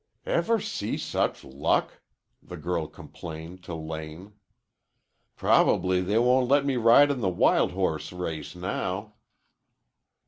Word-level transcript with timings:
"Ever 0.25 0.59
see 0.59 0.97
such 0.97 1.43
luck?" 1.43 2.01
the 2.41 2.57
girl 2.57 2.87
complained 2.87 3.61
to 3.65 3.75
Lane. 3.75 4.33
"Probably 5.35 6.01
they 6.01 6.17
won't 6.17 6.49
let 6.49 6.65
me 6.65 6.75
ride 6.75 7.11
in 7.11 7.19
the 7.21 7.29
wild 7.29 7.73
horse 7.73 8.11
race 8.11 8.55
now." 8.55 9.13